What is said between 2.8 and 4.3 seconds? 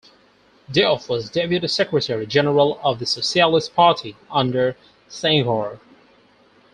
of the Socialist Party